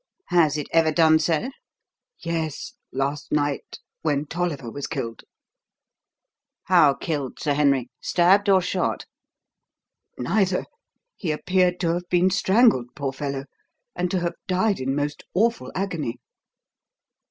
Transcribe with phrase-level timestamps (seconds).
[0.29, 1.51] "Has it ever done so?"
[2.17, 5.21] "Yes last night, when Tolliver was killed."
[6.63, 7.91] "How killed, Sir Henry?
[8.01, 9.05] Stabbed or shot?"
[10.17, 10.65] "Neither.
[11.17, 13.45] He appeared to have been strangled, poor fellow,
[13.95, 16.17] and to have died in most awful agony."